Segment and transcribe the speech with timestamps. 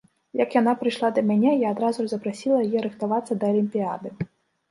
[0.39, 4.09] Як яна прыйшла да мяне, я адразу ж запрасіла яе рыхтавацца да алімпіяды.